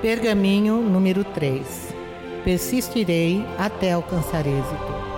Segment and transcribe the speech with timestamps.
[0.00, 1.92] Pergaminho número 3.
[2.44, 5.08] Persistirei até alcançar êxito.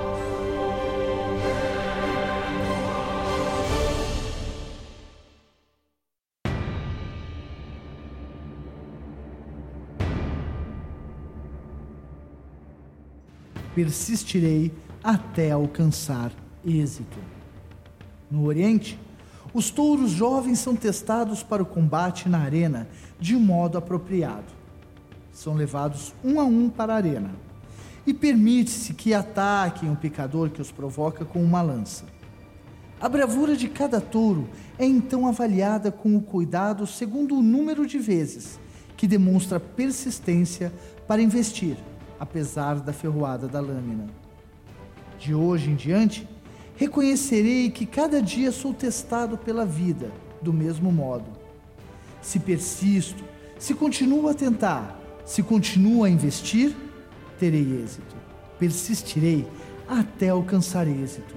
[13.74, 14.72] Persistirei
[15.04, 16.32] até alcançar
[16.64, 17.18] êxito.
[18.30, 18.98] No Oriente,
[19.52, 22.88] os touros jovens são testados para o combate na arena
[23.20, 24.59] de modo apropriado
[25.32, 27.30] são levados um a um para a arena.
[28.06, 32.04] E permite-se que ataquem o picador que os provoca com uma lança.
[33.00, 34.48] A bravura de cada touro
[34.78, 38.58] é então avaliada com o cuidado segundo o número de vezes
[38.96, 40.70] que demonstra persistência
[41.08, 41.78] para investir,
[42.18, 44.06] apesar da ferroada da lâmina.
[45.18, 46.28] De hoje em diante,
[46.76, 50.12] reconhecerei que cada dia sou testado pela vida
[50.42, 51.24] do mesmo modo.
[52.20, 53.24] Se persisto,
[53.58, 54.99] se continuo a tentar,
[55.30, 56.74] se continuo a investir,
[57.38, 58.16] terei êxito.
[58.58, 59.46] Persistirei
[59.88, 61.36] até alcançar êxito.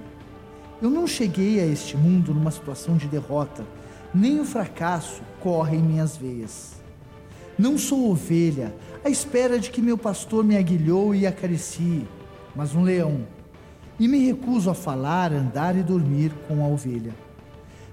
[0.82, 3.64] Eu não cheguei a este mundo numa situação de derrota,
[4.12, 6.72] nem o fracasso corre em minhas veias.
[7.56, 12.04] Não sou ovelha à espera de que meu pastor me aguilhou e acaricie,
[12.52, 13.24] mas um leão.
[14.00, 17.14] E me recuso a falar, andar e dormir com a ovelha.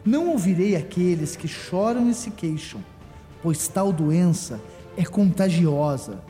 [0.03, 2.83] Não ouvirei aqueles que choram e se queixam,
[3.43, 4.59] pois tal doença
[4.95, 6.23] é contagiosa.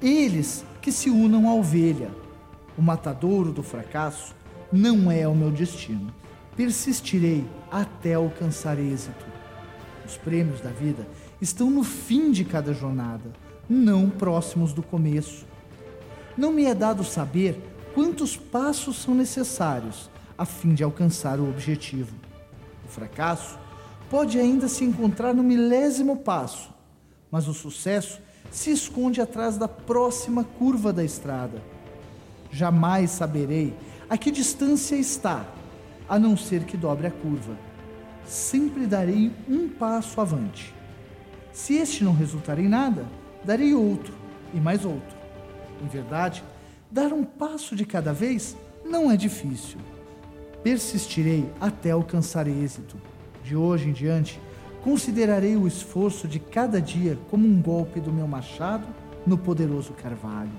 [0.00, 2.10] Eles que se unam à ovelha.
[2.76, 4.34] O matadouro do fracasso
[4.72, 6.12] não é o meu destino.
[6.56, 9.24] Persistirei até alcançar êxito.
[10.04, 11.06] Os prêmios da vida
[11.40, 13.32] estão no fim de cada jornada,
[13.68, 15.44] não próximos do começo.
[16.36, 17.60] Não me é dado saber
[17.94, 22.14] quantos passos são necessários a fim de alcançar o objetivo.
[22.84, 23.58] O fracasso
[24.10, 26.70] pode ainda se encontrar no milésimo passo,
[27.36, 28.18] mas o sucesso
[28.50, 31.62] se esconde atrás da próxima curva da estrada.
[32.50, 33.74] Jamais saberei
[34.08, 35.44] a que distância está,
[36.08, 37.54] a não ser que dobre a curva.
[38.24, 40.74] Sempre darei um passo avante.
[41.52, 43.04] Se este não resultar em nada,
[43.44, 44.14] darei outro
[44.54, 45.14] e mais outro.
[45.84, 46.42] Em verdade,
[46.90, 49.78] dar um passo de cada vez não é difícil.
[50.62, 52.96] Persistirei até alcançar êxito.
[53.44, 54.40] De hoje em diante,
[54.86, 58.86] Considerarei o esforço de cada dia como um golpe do meu machado
[59.26, 60.52] no poderoso carvalho.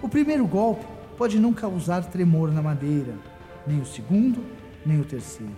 [0.00, 0.86] O primeiro golpe
[1.18, 3.12] pode não causar tremor na madeira,
[3.66, 4.42] nem o segundo,
[4.86, 5.52] nem o terceiro.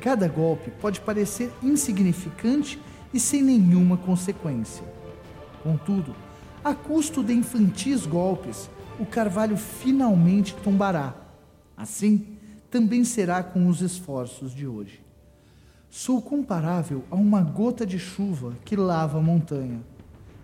[0.00, 2.80] Cada golpe pode parecer insignificante
[3.12, 4.82] e sem nenhuma consequência.
[5.62, 6.16] Contudo,
[6.64, 11.14] a custo de infantis golpes, o carvalho finalmente tombará.
[11.76, 12.38] Assim,
[12.70, 15.09] também será com os esforços de hoje.
[15.90, 19.80] Sou comparável a uma gota de chuva que lava a montanha,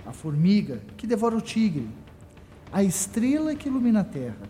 [0.05, 1.89] a formiga que devora o tigre,
[2.73, 4.43] a estrela que ilumina a terra,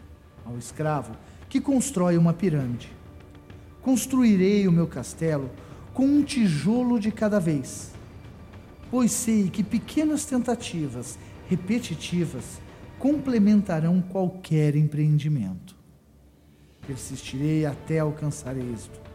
[0.47, 1.15] ao escravo
[1.51, 2.91] que constrói uma pirâmide.
[3.83, 5.51] Construirei o meu castelo
[5.93, 7.93] com um tijolo de cada vez,
[8.91, 12.59] pois sei que pequenas tentativas repetitivas
[12.99, 15.77] complementarão qualquer empreendimento.
[16.87, 19.06] Persistirei até alcançar êxito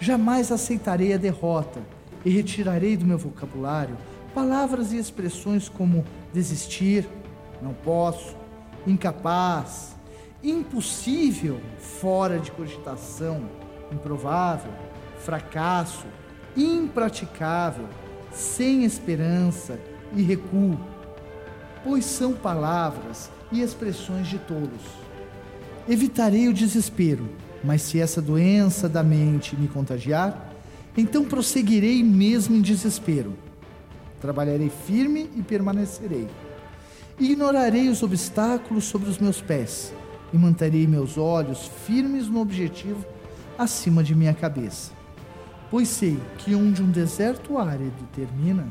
[0.00, 1.82] Jamais aceitarei a derrota
[2.24, 3.98] e retirarei do meu vocabulário
[4.34, 7.06] palavras e expressões como desistir,
[7.60, 8.34] não posso,
[8.86, 9.94] incapaz,
[10.42, 13.46] impossível, fora de cogitação,
[13.92, 14.72] improvável,
[15.18, 16.06] fracasso,
[16.56, 17.86] impraticável,
[18.32, 19.78] sem esperança
[20.16, 20.80] e recuo,
[21.84, 24.82] pois são palavras e expressões de tolos.
[25.86, 27.28] Evitarei o desespero
[27.62, 30.52] mas se essa doença da mente me contagiar,
[30.96, 33.34] então prosseguirei mesmo em desespero.
[34.20, 36.26] Trabalharei firme e permanecerei.
[37.18, 39.92] Ignorarei os obstáculos sobre os meus pés
[40.32, 43.04] e manterei meus olhos firmes no objetivo
[43.58, 44.92] acima de minha cabeça.
[45.70, 48.66] Pois sei que onde um deserto árido termina,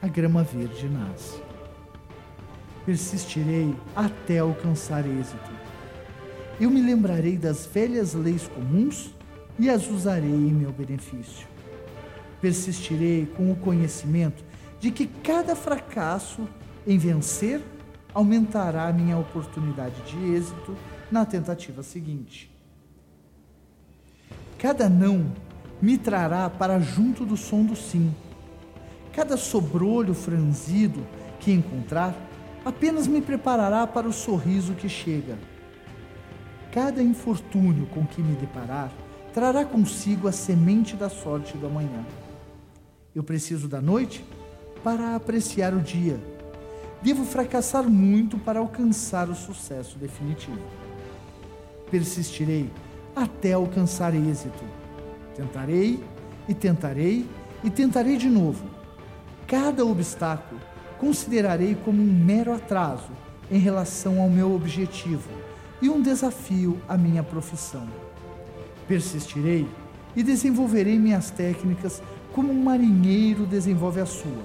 [0.00, 1.40] a grama verde nasce.
[2.86, 5.50] Persistirei até alcançar êxito
[6.60, 9.14] eu me lembrarei das velhas leis comuns
[9.58, 11.48] e as usarei em meu benefício.
[12.38, 14.44] Persistirei com o conhecimento
[14.78, 16.46] de que cada fracasso
[16.86, 17.62] em vencer
[18.12, 20.76] aumentará minha oportunidade de êxito
[21.10, 22.50] na tentativa seguinte.
[24.58, 25.32] Cada não
[25.80, 28.14] me trará para junto do som do sim.
[29.14, 31.06] Cada sobrolho franzido
[31.38, 32.14] que encontrar
[32.64, 35.38] apenas me preparará para o sorriso que chega
[36.72, 38.92] Cada infortúnio com que me deparar
[39.34, 42.04] trará consigo a semente da sorte do amanhã.
[43.14, 44.24] Eu preciso da noite
[44.84, 46.18] para apreciar o dia,
[47.02, 50.60] devo fracassar muito para alcançar o sucesso definitivo.
[51.90, 52.70] Persistirei
[53.16, 54.64] até alcançar êxito.
[55.34, 56.02] Tentarei
[56.48, 57.28] e tentarei
[57.64, 58.64] e tentarei de novo.
[59.46, 60.60] Cada obstáculo
[60.98, 63.10] considerarei como um mero atraso
[63.50, 65.49] em relação ao meu objetivo
[65.80, 67.88] e um desafio à minha profissão.
[68.86, 69.66] Persistirei
[70.14, 74.44] e desenvolverei minhas técnicas como um marinheiro desenvolve a sua,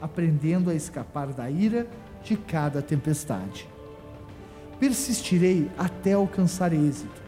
[0.00, 1.86] aprendendo a escapar da ira
[2.22, 3.68] de cada tempestade.
[4.78, 7.20] Persistirei até alcançar êxito.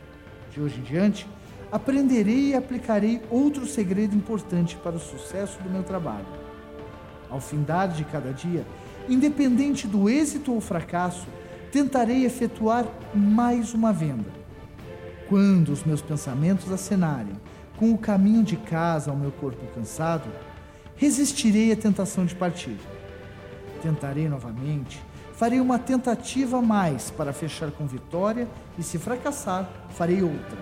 [0.51, 1.27] De hoje em diante,
[1.71, 6.27] aprenderei e aplicarei outro segredo importante para o sucesso do meu trabalho.
[7.31, 8.67] Ao findar de cada dia,
[9.09, 11.27] independente do êxito ou fracasso,
[11.73, 14.31] tentarei efetuar mais uma venda.
[15.27, 17.33] Quando os meus pensamentos acenarem
[17.79, 20.29] com o caminho de casa ao meu corpo cansado,
[20.95, 22.77] resistirei à tentação de partir.
[23.83, 25.03] Tentarei novamente,
[25.33, 28.47] farei uma tentativa a mais para fechar com vitória
[28.79, 30.59] e, se fracassar, farei outra.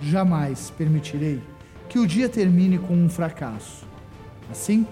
[0.00, 1.40] Jamais permitirei
[1.88, 3.86] que o dia termine com um fracasso.
[4.50, 4.84] Assim,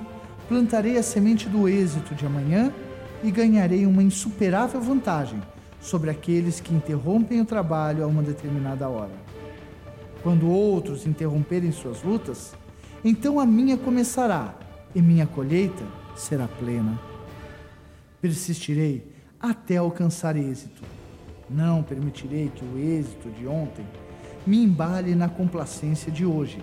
[0.48, 2.72] plantarei a semente do êxito de amanhã
[3.22, 5.40] e ganharei uma insuperável vantagem
[5.80, 9.12] sobre aqueles que interrompem o trabalho a uma determinada hora.
[10.22, 12.52] Quando outros interromperem suas lutas,
[13.04, 14.54] então a minha começará
[14.94, 15.84] e minha colheita
[16.14, 16.98] será plena.
[18.20, 19.06] Persistirei
[19.40, 20.82] até alcançar êxito.
[21.48, 23.84] Não permitirei que o êxito de ontem
[24.46, 26.62] me embale na complacência de hoje,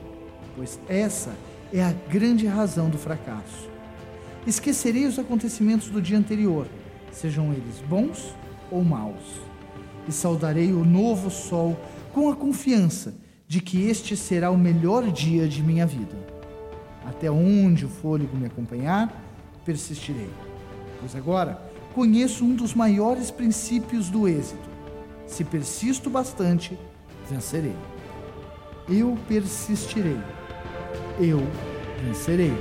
[0.56, 1.34] pois essa
[1.74, 3.77] é a grande razão do fracasso.
[4.48, 6.68] Esquecerei os acontecimentos do dia anterior,
[7.12, 8.34] sejam eles bons
[8.72, 9.42] ou maus,
[10.08, 11.78] e saudarei o novo sol
[12.14, 13.14] com a confiança
[13.46, 16.16] de que este será o melhor dia de minha vida.
[17.06, 19.22] Até onde o fôlego me acompanhar,
[19.66, 20.30] persistirei,
[21.02, 21.62] pois agora
[21.94, 24.70] conheço um dos maiores princípios do êxito.
[25.26, 26.80] Se persisto bastante,
[27.30, 27.76] vencerei.
[28.88, 30.18] Eu persistirei.
[31.20, 31.46] Eu
[32.06, 32.54] vencerei.